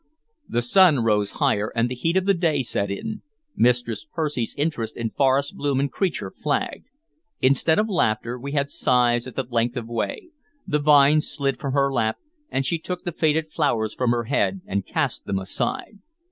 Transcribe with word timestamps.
The 0.49 0.63
sun 0.63 1.01
rose 1.03 1.33
higher, 1.33 1.71
and 1.75 1.87
the 1.87 1.93
heat 1.93 2.17
of 2.17 2.25
the 2.25 2.33
day 2.33 2.63
set 2.63 2.89
in. 2.89 3.21
Mistress 3.55 4.03
Percy's 4.11 4.55
interest 4.57 4.97
in 4.97 5.11
forest 5.11 5.55
bloom 5.55 5.79
and 5.79 5.91
creature 5.91 6.31
flagged. 6.41 6.87
Instead 7.39 7.77
of 7.77 7.87
laughter, 7.87 8.39
we 8.39 8.53
had 8.53 8.71
sighs 8.71 9.27
at 9.27 9.35
the 9.35 9.45
length 9.47 9.77
of 9.77 9.87
way; 9.87 10.29
the 10.65 10.79
vines 10.79 11.29
slid 11.29 11.59
from 11.59 11.73
her 11.73 11.93
lap, 11.93 12.17
and 12.49 12.65
she 12.65 12.79
took 12.79 13.03
the 13.03 13.11
faded 13.11 13.51
flowers 13.51 13.93
from 13.93 14.09
her 14.09 14.23
head 14.23 14.61
and 14.65 14.87
cast 14.87 15.25
them 15.25 15.37
aside. 15.37 15.99